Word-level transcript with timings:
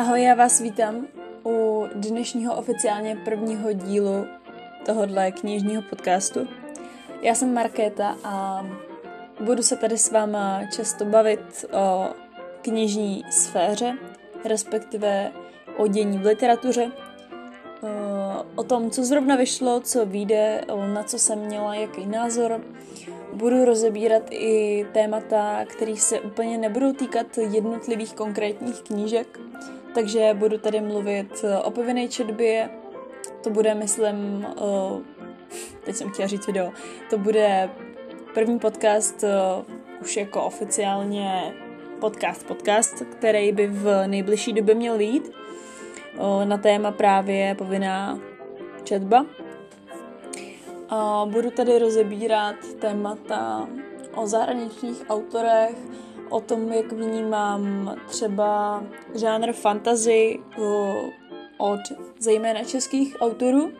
Ahoj, 0.00 0.22
já 0.22 0.34
vás 0.34 0.60
vítám 0.60 1.06
u 1.44 1.86
dnešního 1.94 2.56
oficiálně 2.56 3.16
prvního 3.24 3.72
dílu 3.72 4.26
tohohle 4.86 5.32
knižního 5.32 5.82
podcastu. 5.82 6.48
Já 7.22 7.34
jsem 7.34 7.54
Markéta 7.54 8.16
a 8.24 8.66
budu 9.40 9.62
se 9.62 9.76
tady 9.76 9.98
s 9.98 10.10
váma 10.10 10.60
často 10.76 11.04
bavit 11.04 11.64
o 11.72 12.08
knižní 12.62 13.24
sféře, 13.30 13.96
respektive 14.44 15.32
o 15.76 15.86
dění 15.86 16.18
v 16.18 16.26
literatuře, 16.26 16.90
o 18.54 18.62
tom, 18.62 18.90
co 18.90 19.04
zrovna 19.04 19.36
vyšlo, 19.36 19.80
co 19.80 20.06
vyjde, 20.06 20.64
na 20.94 21.02
co 21.02 21.18
jsem 21.18 21.38
měla 21.38 21.74
jaký 21.74 22.06
názor. 22.06 22.60
Budu 23.32 23.64
rozebírat 23.64 24.22
i 24.30 24.86
témata, 24.92 25.64
které 25.64 25.96
se 25.96 26.20
úplně 26.20 26.58
nebudou 26.58 26.92
týkat 26.92 27.38
jednotlivých 27.38 28.14
konkrétních 28.14 28.80
knížek, 28.80 29.40
takže 29.94 30.34
budu 30.34 30.58
tady 30.58 30.80
mluvit 30.80 31.44
o 31.64 31.70
povinné 31.70 32.08
četbě, 32.08 32.70
to 33.42 33.50
bude, 33.50 33.74
myslím, 33.74 34.46
teď 35.84 35.96
jsem 35.96 36.10
chtěla 36.10 36.28
říct 36.28 36.46
video, 36.46 36.72
to 37.10 37.18
bude 37.18 37.70
první 38.34 38.58
podcast 38.58 39.24
už 40.00 40.16
jako 40.16 40.42
oficiálně 40.42 41.54
podcast 42.00 42.46
podcast, 42.46 43.02
který 43.12 43.52
by 43.52 43.66
v 43.66 44.06
nejbližší 44.06 44.52
době 44.52 44.74
měl 44.74 44.98
vyjít 44.98 45.30
na 46.44 46.58
téma 46.58 46.92
právě 46.92 47.54
povinná 47.54 48.18
četba. 48.84 49.26
A 50.88 51.26
budu 51.30 51.50
tady 51.50 51.78
rozebírat 51.78 52.56
témata 52.78 53.68
o 54.20 54.26
zahraničních 54.26 55.04
autorech, 55.08 55.76
o 56.28 56.40
tom, 56.40 56.72
jak 56.72 56.92
vnímám 56.92 57.94
třeba 58.08 58.82
žánr 59.14 59.52
fantasy 59.52 60.40
od 61.58 61.80
zejména 62.18 62.64
českých 62.64 63.16
autorů. 63.20 63.70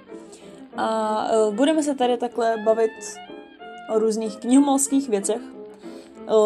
A 0.77 1.27
e, 1.29 1.51
budeme 1.51 1.83
se 1.83 1.95
tady 1.95 2.17
takhle 2.17 2.57
bavit 2.65 2.91
o 3.95 3.99
různých 3.99 4.37
knihomolských 4.37 5.09
věcech. 5.09 5.41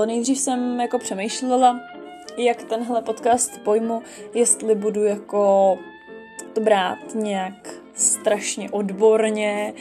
Nejdřív 0.06 0.38
jsem 0.38 0.80
jako 0.80 0.98
přemýšlela, 0.98 1.80
jak 2.36 2.62
tenhle 2.62 3.02
podcast 3.02 3.58
pojmu, 3.64 4.02
jestli 4.34 4.74
budu 4.74 5.04
jako 5.04 5.78
to 6.52 6.60
brát 6.60 6.98
nějak 7.14 7.68
strašně 7.94 8.70
odborně 8.70 9.74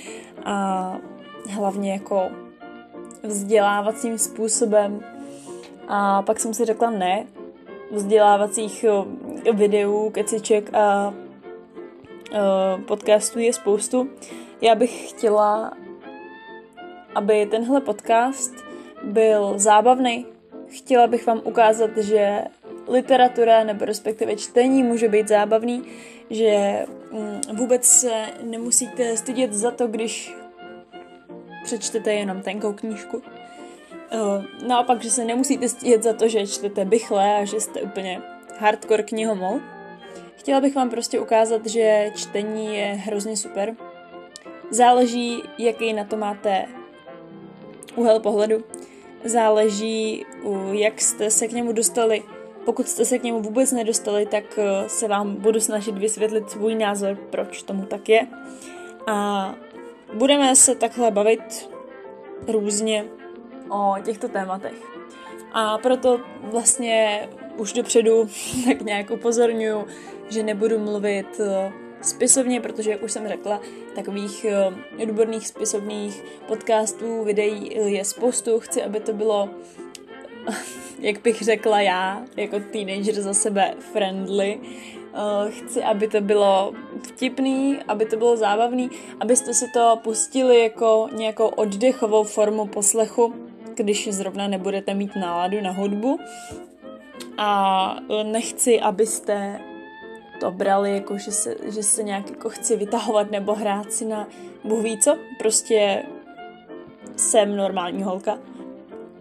a 0.46 0.98
hlavně 1.50 1.92
jako 1.92 2.43
vzdělávacím 3.24 4.18
způsobem. 4.18 5.00
A 5.88 6.22
pak 6.22 6.40
jsem 6.40 6.54
si 6.54 6.66
řekla 6.66 6.90
ne, 6.90 7.26
vzdělávacích 7.92 8.86
videů, 9.54 10.10
keciček 10.10 10.74
a 10.74 11.14
podcastů 12.88 13.40
je 13.40 13.54
spoustu. 13.54 14.10
Já 14.62 14.76
bych 14.76 15.10
chtěla, 15.10 15.74
aby 17.16 17.46
tenhle 17.46 17.82
podcast 17.82 18.54
byl 19.04 19.54
zábavný. 19.56 20.26
Chtěla 20.68 21.08
bych 21.08 21.28
vám 21.28 21.42
ukázat, 21.44 21.98
že 21.98 22.44
literatura 22.88 23.64
nebo 23.64 23.86
respektive 23.86 24.36
čtení 24.36 24.84
může 24.84 25.08
být 25.08 25.28
zábavný, 25.28 25.84
že 26.30 26.86
mm, 27.12 27.58
vůbec 27.58 27.86
se 27.86 28.26
nemusíte 28.44 29.18
stydět 29.18 29.54
za 29.54 29.72
to, 29.72 29.88
když 29.88 30.36
přečtete 31.64 32.14
jenom 32.14 32.42
tenkou 32.42 32.74
knížku. 32.74 33.22
Naopak, 34.68 35.04
že 35.04 35.10
se 35.10 35.26
nemusíte 35.26 35.70
stydět 35.70 36.04
za 36.04 36.14
to, 36.14 36.28
že 36.28 36.48
čtete 36.48 36.86
bychle 36.86 37.36
a 37.36 37.46
že 37.46 37.60
jste 37.60 37.82
úplně 37.82 38.22
hardcore 38.60 39.04
knihomol. 39.04 39.60
Chtěla 40.36 40.62
bych 40.62 40.76
vám 40.76 40.90
prostě 40.90 41.20
ukázat, 41.20 41.66
že 41.66 42.12
čtení 42.16 42.76
je 42.76 42.86
hrozně 42.86 43.38
super. 43.38 43.76
Záleží, 44.70 45.44
jaký 45.58 45.94
na 45.94 46.04
to 46.04 46.18
máte 46.18 46.66
úhel 47.96 48.20
pohledu. 48.20 48.64
Záleží, 49.26 50.26
jak 50.72 51.02
jste 51.02 51.32
se 51.32 51.48
k 51.48 51.52
němu 51.52 51.72
dostali 51.72 52.24
pokud 52.66 52.88
jste 52.88 53.06
se 53.06 53.20
k 53.20 53.24
němu 53.24 53.42
vůbec 53.42 53.72
nedostali, 53.72 54.26
tak 54.26 54.44
eh, 54.58 54.90
se 54.90 55.08
vám 55.08 55.36
budu 55.36 55.60
snažit 55.60 55.98
vysvětlit 55.98 56.50
svůj 56.50 56.76
názor, 56.76 57.18
proč 57.30 57.64
tomu 57.64 57.86
tak 57.86 58.10
je. 58.10 58.28
A 59.08 59.56
budeme 60.14 60.56
se 60.56 60.76
takhle 60.76 61.12
bavit 61.12 61.70
různě 62.48 63.06
o 63.70 63.96
těchto 64.04 64.28
tématech. 64.28 64.94
A 65.54 65.78
proto 65.78 66.20
vlastně 66.42 67.30
už 67.58 67.74
dopředu 67.74 68.30
tak 68.66 68.82
nějak 68.82 69.12
upozorňuji, 69.12 69.86
že 70.30 70.44
nebudu 70.44 70.80
mluvit 70.80 71.40
eh, 71.40 71.72
spisovně, 72.02 72.62
protože, 72.62 72.92
jak 72.92 73.04
už 73.04 73.12
jsem 73.12 73.28
řekla, 73.28 73.62
takových 73.96 74.46
eh, 74.46 75.04
odborných 75.04 75.48
spisovných 75.48 76.24
podcastů, 76.48 77.24
videí 77.24 77.94
je 77.94 78.06
spoustu. 78.06 78.60
Chci, 78.60 78.84
aby 78.84 79.00
to 79.00 79.14
bylo 79.14 79.50
jak 81.00 81.22
bych 81.22 81.42
řekla 81.42 81.82
já, 81.82 82.24
jako 82.38 82.60
teenager 82.72 83.22
za 83.22 83.34
sebe 83.34 83.74
friendly. 83.94 84.60
Uh, 85.14 85.52
chci, 85.52 85.84
aby 85.84 86.08
to 86.08 86.22
bylo 86.22 86.74
vtipný, 87.04 87.80
aby 87.88 88.06
to 88.06 88.18
bylo 88.18 88.38
zábavný, 88.38 88.90
abyste 89.20 89.54
si 89.54 89.66
to 89.74 90.00
pustili 90.04 90.64
jako 90.64 91.10
nějakou 91.16 91.48
oddechovou 91.48 92.24
formu 92.24 92.68
poslechu, 92.68 93.34
když 93.76 94.08
zrovna 94.12 94.48
nebudete 94.48 94.94
mít 94.94 95.16
náladu 95.16 95.62
na 95.62 95.72
hudbu. 95.72 96.20
A 97.38 97.98
nechci, 98.24 98.82
abyste 98.82 99.60
to 100.40 100.52
brali 100.52 100.94
jako, 100.94 101.18
že 101.18 101.32
se, 101.32 101.56
že 101.64 101.84
se 101.84 102.04
nějak 102.04 102.30
jako 102.30 102.50
chci 102.50 102.76
vytahovat 102.76 103.32
nebo 103.32 103.54
hrát 103.54 103.94
si 103.94 104.06
na 104.06 104.28
Bůh 104.64 104.84
ví 104.84 104.98
co. 104.98 105.18
Prostě 105.40 106.04
jsem 107.16 107.56
normální 107.56 108.04
holka 108.04 108.40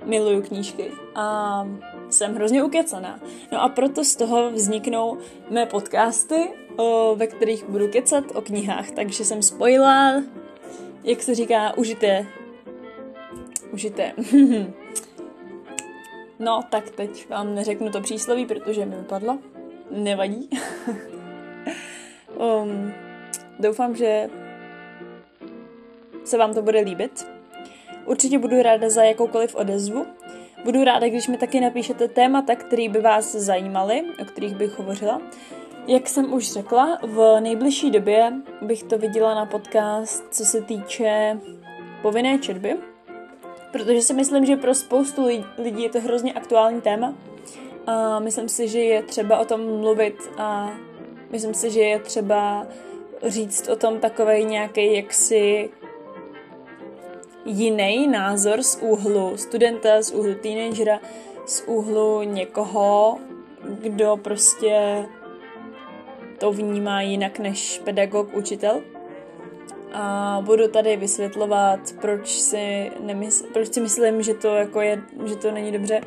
miluju 0.05 0.43
knížky 0.43 0.91
a 1.15 1.67
jsem 2.13 2.35
hrozně 2.35 2.63
ukecaná. 2.63 3.21
No 3.53 3.63
a 3.63 3.69
proto 3.69 4.05
z 4.05 4.17
toho 4.17 4.51
vzniknou 4.51 5.19
mé 5.51 5.67
podcasty, 5.67 6.49
o, 6.77 7.15
ve 7.17 7.27
kterých 7.27 7.65
budu 7.65 7.89
kecat 7.89 8.25
o 8.35 8.43
knihách, 8.43 8.91
takže 8.91 9.25
jsem 9.25 9.43
spojila, 9.43 10.23
jak 11.05 11.23
se 11.23 11.35
říká, 11.35 11.77
užité. 11.77 12.27
Užité. 13.73 14.13
no, 16.39 16.61
tak 16.71 16.91
teď 16.91 17.29
vám 17.29 17.55
neřeknu 17.55 17.91
to 17.91 18.01
přísloví, 18.01 18.47
protože 18.47 18.87
mi 18.87 18.97
vypadlo. 18.97 19.39
Nevadí. 19.91 20.49
um, 22.37 22.93
doufám, 23.59 23.97
že 23.97 24.31
se 26.25 26.39
vám 26.39 26.55
to 26.55 26.63
bude 26.63 26.81
líbit. 26.81 27.27
Určitě 28.07 28.39
budu 28.39 28.63
ráda 28.63 28.91
za 28.91 29.05
jakoukoliv 29.05 29.55
odezvu. 29.55 30.07
Budu 30.65 30.85
ráda, 30.85 31.09
když 31.09 31.29
mi 31.29 31.37
taky 31.37 31.61
napíšete 31.61 32.09
témata, 32.09 32.55
které 32.55 32.89
by 32.89 33.01
vás 33.01 33.35
zajímaly, 33.35 34.03
o 34.23 34.25
kterých 34.25 34.55
bych 34.57 34.79
hovořila. 34.79 35.23
Jak 35.87 36.09
jsem 36.09 36.33
už 36.33 36.53
řekla, 36.53 36.99
v 37.03 37.41
nejbližší 37.41 37.91
době 37.91 38.33
bych 38.61 38.83
to 38.83 38.99
viděla 38.99 39.35
na 39.35 39.47
podcast, 39.47 40.35
co 40.35 40.45
se 40.45 40.61
týče 40.61 41.41
povinné 42.03 42.39
četby, 42.39 42.77
protože 43.73 44.03
si 44.03 44.15
myslím, 44.15 44.47
že 44.47 44.57
pro 44.57 44.75
spoustu 44.75 45.27
lidí 45.59 45.83
je 45.83 45.91
to 45.91 46.01
hrozně 46.01 46.33
aktuální 46.33 46.81
téma. 46.81 47.15
A 47.87 48.19
myslím 48.19 48.49
si, 48.49 48.69
že 48.69 48.81
je 48.81 49.03
třeba 49.03 49.39
o 49.39 49.45
tom 49.45 49.81
mluvit 49.81 50.17
a 50.39 50.71
myslím 51.31 51.55
si, 51.55 51.71
že 51.71 51.81
je 51.81 51.99
třeba 51.99 52.67
říct 53.23 53.69
o 53.69 53.77
tom 53.77 53.99
takovej 53.99 54.45
nějaký 54.45 54.97
jaksi 54.97 55.71
jiný 57.45 58.09
názor 58.09 58.63
z 58.63 58.79
úhlu 58.81 59.37
studenta, 59.37 60.03
z 60.03 60.11
úhlu 60.11 60.35
teenagera, 60.35 61.01
z 61.47 61.63
úhlu 61.67 62.23
někoho, 62.23 63.19
kdo 63.81 64.17
prostě 64.23 65.07
to 66.39 66.53
vnímá 66.53 67.03
jinak 67.03 67.39
než 67.39 67.81
pedagog, 67.85 68.37
učitel. 68.37 68.81
A 69.93 70.39
budu 70.45 70.69
tady 70.69 70.97
vysvětlovat, 70.97 71.81
proč 72.01 72.29
si, 72.29 72.91
nemysl, 73.01 73.45
proč 73.53 73.75
si 73.75 73.81
myslím, 73.81 74.23
že 74.23 74.35
to, 74.35 74.49
jako 74.49 74.81
je, 74.81 75.03
že 75.25 75.37
to 75.37 75.51
není 75.51 75.73
dobře, 75.73 76.01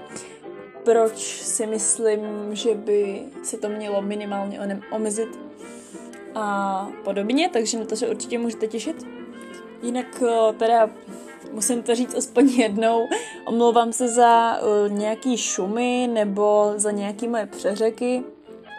proč 0.83 1.17
si 1.41 1.67
myslím, 1.67 2.21
že 2.51 2.75
by 2.75 3.23
se 3.43 3.57
to 3.57 3.69
mělo 3.69 4.01
minimálně 4.01 4.59
omezit 4.91 5.39
a 6.35 6.89
podobně, 7.03 7.49
takže 7.49 7.79
na 7.79 7.85
to 7.85 7.95
se 7.95 8.07
určitě 8.07 8.37
můžete 8.37 8.67
těšit. 8.67 9.07
Jinak 9.83 10.23
eh, 10.23 10.53
teda 10.53 10.89
musím 11.51 11.83
to 11.83 11.95
říct 11.95 12.15
aspoň 12.15 12.49
jednou. 12.49 13.07
Omlouvám 13.45 13.93
se 13.93 14.07
za 14.07 14.59
uh, 14.61 14.91
nějaký 14.91 15.37
šumy 15.37 16.07
nebo 16.13 16.73
za 16.75 16.91
nějaký 16.91 17.27
moje 17.27 17.45
přeřeky, 17.45 18.23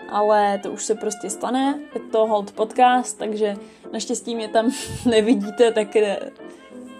ale 0.08 0.60
to 0.62 0.70
už 0.70 0.84
se 0.84 0.94
prostě 0.94 1.30
stane. 1.30 1.80
Je 1.94 2.00
to 2.00 2.26
hold 2.26 2.52
podcast, 2.52 3.18
takže 3.18 3.56
naštěstí 3.92 4.34
mě 4.34 4.48
tam 4.48 4.70
nevidíte, 5.06 5.72
tak, 5.72 5.88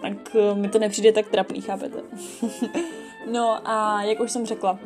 tak 0.02 0.12
uh, 0.34 0.58
mi 0.58 0.68
to 0.68 0.78
nepřijde 0.78 1.12
tak 1.12 1.28
trapný, 1.28 1.60
chápete? 1.60 2.02
no 3.32 3.68
a 3.68 4.02
jak 4.02 4.20
už 4.20 4.32
jsem 4.32 4.46
řekla, 4.46 4.78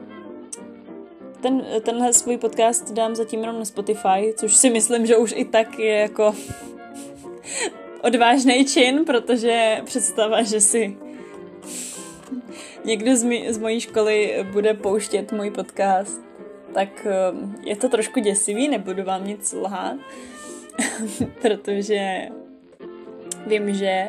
ten, 1.40 1.66
tenhle 1.82 2.12
svůj 2.12 2.36
podcast 2.36 2.92
dám 2.92 3.14
zatím 3.14 3.40
jenom 3.40 3.58
na 3.58 3.64
Spotify, 3.64 4.34
což 4.36 4.54
si 4.54 4.70
myslím, 4.70 5.06
že 5.06 5.16
už 5.16 5.34
i 5.36 5.44
tak 5.44 5.78
je 5.78 5.94
jako 5.94 6.34
odvážný 8.02 8.64
čin, 8.64 9.04
protože 9.04 9.80
představa, 9.84 10.42
že 10.42 10.60
si 10.60 10.96
někdo 12.84 13.16
z, 13.16 13.24
mi, 13.24 13.52
z 13.52 13.58
mojí 13.58 13.80
školy 13.80 14.46
bude 14.52 14.74
pouštět 14.74 15.32
můj 15.32 15.50
podcast, 15.50 16.20
tak 16.74 17.06
um, 17.32 17.56
je 17.64 17.76
to 17.76 17.88
trošku 17.88 18.20
děsivý, 18.20 18.68
nebudu 18.68 19.04
vám 19.04 19.26
nic 19.26 19.52
lhát, 19.52 19.96
protože 21.42 22.28
vím, 23.46 23.74
že 23.74 24.08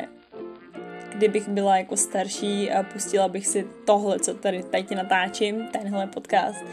kdybych 1.14 1.48
byla 1.48 1.76
jako 1.76 1.96
starší 1.96 2.70
a 2.70 2.82
pustila 2.82 3.28
bych 3.28 3.46
si 3.46 3.66
tohle, 3.84 4.18
co 4.18 4.34
tady 4.34 4.62
teď 4.62 4.90
natáčím, 4.94 5.66
tenhle 5.66 6.06
podcast, 6.06 6.64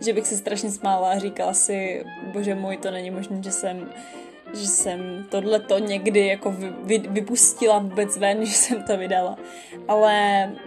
že 0.00 0.12
bych 0.12 0.26
se 0.26 0.36
strašně 0.36 0.70
smála 0.70 1.10
a 1.10 1.18
říkala 1.18 1.52
si, 1.54 2.04
bože 2.32 2.54
můj, 2.54 2.76
to 2.76 2.90
není 2.90 3.10
možné, 3.10 3.42
že 3.42 3.50
jsem 3.50 3.90
že 4.54 4.66
jsem 4.66 5.26
tohle 5.28 5.60
to 5.60 5.78
někdy 5.78 6.26
jako 6.26 6.50
vy, 6.50 6.72
vy, 6.82 6.98
vypustila 6.98 7.78
vůbec 7.78 8.16
ven, 8.16 8.44
že 8.44 8.52
jsem 8.52 8.82
to 8.82 8.96
vydala. 8.96 9.36
Ale, 9.88 10.12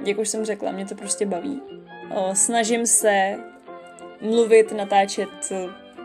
jak 0.05 0.17
už 0.17 0.29
jsem 0.29 0.45
řekla, 0.45 0.71
mě 0.71 0.85
to 0.85 0.95
prostě 0.95 1.25
baví. 1.25 1.61
Snažím 2.33 2.85
se 2.85 3.37
mluvit, 4.21 4.71
natáčet 4.71 5.29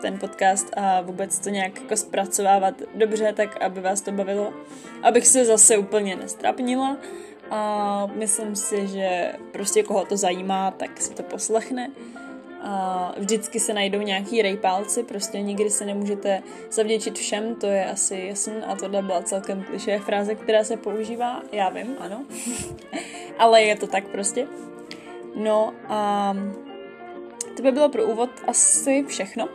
ten 0.03 0.19
podcast 0.19 0.71
a 0.77 1.01
vůbec 1.01 1.39
to 1.39 1.49
nějak 1.51 1.81
jako 1.81 1.97
zpracovávat 1.97 2.75
dobře, 2.95 3.33
tak 3.33 3.63
aby 3.63 3.81
vás 3.81 4.01
to 4.01 4.13
bavilo. 4.13 4.53
Abych 5.03 5.27
se 5.27 5.45
zase 5.45 5.79
úplně 5.79 6.17
nestrapnila 6.17 6.97
a 7.51 8.07
myslím 8.15 8.57
si, 8.57 8.87
že 8.87 9.33
prostě 9.53 9.83
koho 9.83 10.05
to 10.05 10.17
zajímá, 10.17 10.71
tak 10.71 11.01
si 11.01 11.15
to 11.15 11.23
poslechne. 11.23 11.91
Vždycky 13.17 13.61
se 13.61 13.75
najdou 13.75 14.01
nějaký 14.01 14.43
rejpálci, 14.43 15.03
prostě 15.03 15.43
nikdy 15.43 15.71
se 15.71 15.85
nemůžete 15.85 16.43
zavděčit 16.71 17.19
všem, 17.19 17.55
to 17.55 17.67
je 17.67 17.87
asi 17.87 18.25
jasný 18.29 18.55
a 18.67 18.77
tohle 18.77 19.03
byla 19.03 19.23
celkem 19.23 19.63
kliše 19.63 19.99
fráze, 19.99 20.35
která 20.35 20.65
se 20.65 20.77
používá, 20.77 21.43
já 21.53 21.69
vím, 21.69 21.97
ano, 21.99 22.25
ale 23.39 23.63
je 23.63 23.77
to 23.77 23.87
tak 23.87 24.05
prostě. 24.05 24.47
No 25.35 25.75
a 25.89 26.35
to 27.57 27.63
by 27.63 27.73
bylo 27.73 27.89
pro 27.89 28.07
úvod 28.07 28.31
asi 28.47 29.05
všechno. 29.09 29.49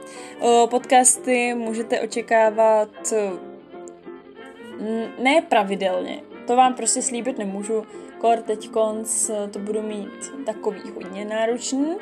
Podcasty 0.69 1.53
můžete 1.53 2.01
očekávat 2.01 3.13
ne 5.19 5.41
pravidelně, 5.49 6.23
to 6.47 6.55
vám 6.55 6.73
prostě 6.73 7.01
slíbit 7.01 7.37
nemůžu, 7.37 7.83
kor 8.17 8.37
teď 8.37 8.69
konc 8.69 9.31
to 9.51 9.59
budu 9.59 9.81
mít 9.81 10.33
takový 10.45 10.81
hodně 10.95 11.25
náročný, 11.25 11.95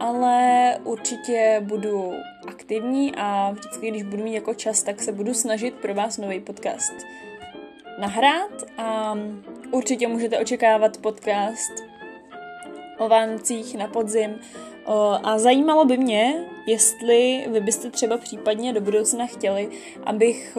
ale 0.00 0.76
určitě 0.84 1.60
budu 1.64 2.12
aktivní 2.46 3.12
a 3.16 3.50
vždycky, 3.50 3.90
když 3.90 4.02
budu 4.02 4.22
mít 4.22 4.34
jako 4.34 4.54
čas, 4.54 4.82
tak 4.82 5.00
se 5.00 5.12
budu 5.12 5.34
snažit 5.34 5.74
pro 5.74 5.94
vás 5.94 6.18
nový 6.18 6.40
podcast 6.40 6.92
nahrát 8.00 8.50
a 8.78 9.18
určitě 9.70 10.08
můžete 10.08 10.38
očekávat 10.38 10.96
podcast 10.96 11.72
o 12.98 13.08
Vánocích 13.08 13.78
na 13.78 13.88
podzim. 13.88 14.38
A 15.22 15.38
zajímalo 15.38 15.84
by 15.84 15.98
mě, 15.98 16.44
jestli 16.66 17.46
vy 17.48 17.60
byste 17.60 17.90
třeba 17.90 18.18
případně 18.18 18.72
do 18.72 18.80
budoucna 18.80 19.26
chtěli, 19.26 19.68
abych 20.04 20.58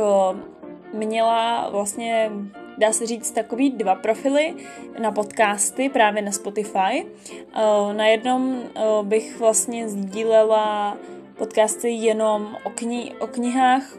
měla 0.93 1.69
vlastně 1.69 2.31
dá 2.77 2.91
se 2.91 3.06
říct, 3.06 3.31
takový 3.31 3.71
dva 3.71 3.95
profily 3.95 4.56
na 5.00 5.12
podcasty 5.12 5.89
právě 5.89 6.21
na 6.21 6.31
Spotify. 6.31 7.06
Eh, 7.56 7.94
na 7.94 8.07
jednom 8.07 8.63
eh, 8.75 8.81
bych 9.03 9.39
vlastně 9.39 9.89
sdílela 9.89 10.97
podcasty 11.38 11.89
jenom 11.89 12.57
o, 12.63 12.69
kni- 12.69 13.13
o 13.19 13.27
knihách, 13.27 13.97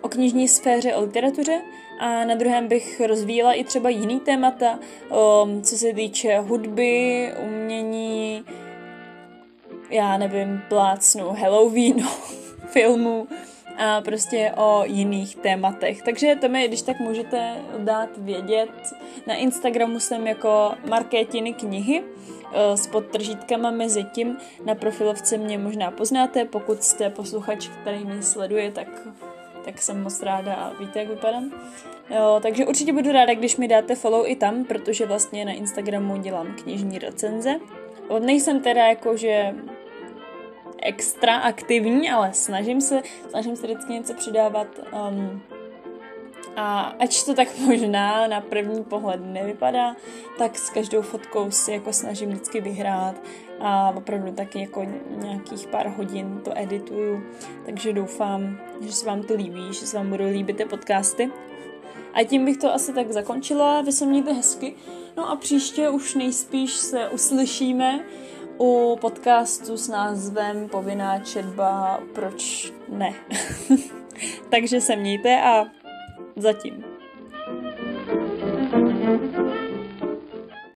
o 0.00 0.08
knižní 0.08 0.48
sféře, 0.48 0.94
o 0.94 1.00
literatuře 1.00 1.60
a 1.98 2.24
na 2.24 2.34
druhém 2.34 2.68
bych 2.68 3.00
rozvíjela 3.06 3.52
i 3.52 3.64
třeba 3.64 3.90
jiný 3.90 4.20
témata, 4.20 4.78
eh, 5.10 5.14
co 5.62 5.76
se 5.76 5.92
týče 5.92 6.38
hudby, 6.38 7.32
umění, 7.46 8.44
já 9.90 10.18
nevím, 10.18 10.62
plácnu 10.68 11.30
Halloweenu, 11.30 12.08
filmu, 12.66 13.28
a 13.80 14.00
prostě 14.00 14.52
o 14.56 14.82
jiných 14.86 15.36
tématech. 15.36 16.02
Takže 16.02 16.36
to 16.40 16.48
mi, 16.48 16.68
když 16.68 16.82
tak 16.82 17.00
můžete 17.00 17.56
dát 17.78 18.08
vědět. 18.16 18.70
Na 19.26 19.34
Instagramu 19.34 20.00
jsem 20.00 20.26
jako 20.26 20.72
Markétiny 20.88 21.52
knihy 21.52 22.02
eh, 22.52 22.76
s 22.76 22.86
podtržítkama 22.86 23.70
mezi 23.70 24.04
tím. 24.04 24.36
Na 24.64 24.74
profilovce 24.74 25.36
mě 25.36 25.58
možná 25.58 25.90
poznáte, 25.90 26.44
pokud 26.44 26.82
jste 26.82 27.10
posluchač, 27.10 27.68
který 27.68 28.04
mě 28.04 28.22
sleduje, 28.22 28.70
tak, 28.70 28.88
tak 29.64 29.82
jsem 29.82 30.02
moc 30.02 30.22
ráda 30.22 30.54
a 30.54 30.72
víte, 30.78 30.98
jak 30.98 31.08
vypadám. 31.08 31.52
Jo, 32.10 32.38
takže 32.42 32.66
určitě 32.66 32.92
budu 32.92 33.12
ráda, 33.12 33.34
když 33.34 33.56
mi 33.56 33.68
dáte 33.68 33.94
follow 33.94 34.26
i 34.26 34.36
tam, 34.36 34.64
protože 34.64 35.06
vlastně 35.06 35.44
na 35.44 35.52
Instagramu 35.52 36.16
dělám 36.16 36.54
knižní 36.62 36.98
recenze. 36.98 37.60
Nejsem 38.18 38.60
teda 38.60 38.86
jako, 38.86 39.16
že 39.16 39.54
extra 40.82 41.36
aktivní, 41.36 42.10
ale 42.10 42.32
snažím 42.32 42.80
se, 42.80 43.02
snažím 43.28 43.56
se 43.56 43.66
vždycky 43.66 43.92
něco 43.92 44.14
přidávat. 44.14 44.66
Um, 45.08 45.42
a 46.56 46.80
ač 46.98 47.22
to 47.22 47.34
tak 47.34 47.58
možná 47.66 48.26
na 48.26 48.40
první 48.40 48.84
pohled 48.84 49.20
nevypadá, 49.24 49.96
tak 50.38 50.58
s 50.58 50.70
každou 50.70 51.02
fotkou 51.02 51.50
si 51.50 51.72
jako 51.72 51.92
snažím 51.92 52.30
vždycky 52.30 52.60
vyhrát 52.60 53.14
a 53.60 53.92
opravdu 53.96 54.32
taky 54.32 54.60
jako 54.60 54.86
nějakých 55.16 55.66
pár 55.66 55.88
hodin 55.88 56.40
to 56.44 56.58
edituju, 56.58 57.22
takže 57.66 57.92
doufám, 57.92 58.60
že 58.80 58.92
se 58.92 59.06
vám 59.06 59.22
to 59.22 59.34
líbí, 59.34 59.72
že 59.72 59.86
se 59.86 59.96
vám 59.96 60.10
budou 60.10 60.24
líbit 60.24 60.56
ty 60.56 60.64
podcasty. 60.64 61.30
A 62.14 62.24
tím 62.24 62.44
bych 62.44 62.56
to 62.56 62.74
asi 62.74 62.92
tak 62.92 63.12
zakončila, 63.12 63.80
vy 63.80 63.92
se 63.92 64.06
mějte 64.06 64.32
hezky, 64.32 64.74
no 65.16 65.30
a 65.30 65.36
příště 65.36 65.88
už 65.88 66.14
nejspíš 66.14 66.72
se 66.72 67.08
uslyšíme 67.08 68.04
u 68.60 68.98
podcastu 69.00 69.76
s 69.76 69.88
názvem 69.88 70.68
Povinná 70.68 71.18
četba 71.18 72.00
Proč 72.14 72.72
ne? 72.88 73.14
Takže 74.50 74.80
se 74.80 74.96
mějte 74.96 75.42
a 75.42 75.64
zatím. 76.36 76.89